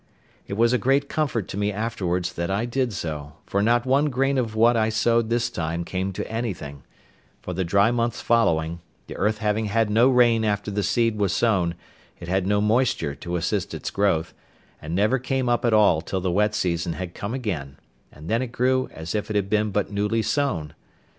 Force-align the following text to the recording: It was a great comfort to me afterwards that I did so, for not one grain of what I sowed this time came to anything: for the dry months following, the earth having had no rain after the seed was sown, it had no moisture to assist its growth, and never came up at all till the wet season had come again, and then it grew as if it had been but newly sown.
It 0.47 0.53
was 0.55 0.73
a 0.73 0.79
great 0.79 1.07
comfort 1.09 1.47
to 1.49 1.57
me 1.57 1.71
afterwards 1.71 2.33
that 2.33 2.49
I 2.49 2.65
did 2.65 2.91
so, 2.91 3.33
for 3.45 3.61
not 3.61 3.85
one 3.85 4.05
grain 4.05 4.39
of 4.39 4.55
what 4.55 4.75
I 4.75 4.89
sowed 4.89 5.29
this 5.29 5.47
time 5.51 5.85
came 5.85 6.11
to 6.13 6.27
anything: 6.27 6.81
for 7.39 7.53
the 7.53 7.63
dry 7.63 7.91
months 7.91 8.19
following, 8.19 8.79
the 9.05 9.15
earth 9.15 9.37
having 9.37 9.65
had 9.65 9.91
no 9.91 10.09
rain 10.09 10.43
after 10.43 10.71
the 10.71 10.81
seed 10.81 11.17
was 11.19 11.33
sown, 11.33 11.75
it 12.19 12.27
had 12.27 12.47
no 12.47 12.61
moisture 12.61 13.13
to 13.13 13.35
assist 13.35 13.75
its 13.75 13.91
growth, 13.91 14.33
and 14.81 14.95
never 14.95 15.19
came 15.19 15.47
up 15.47 15.63
at 15.65 15.71
all 15.71 16.01
till 16.01 16.19
the 16.19 16.31
wet 16.31 16.55
season 16.55 16.93
had 16.93 17.13
come 17.13 17.35
again, 17.35 17.77
and 18.11 18.27
then 18.27 18.41
it 18.41 18.51
grew 18.51 18.89
as 18.91 19.13
if 19.13 19.29
it 19.29 19.35
had 19.35 19.51
been 19.51 19.69
but 19.69 19.91
newly 19.91 20.23
sown. 20.23 20.73